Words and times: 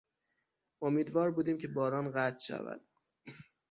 امیدوار 0.81 1.31
بودیم 1.31 1.57
که 1.57 1.67
باران 1.67 2.11
قطع 2.11 2.39
شود. 2.39 2.81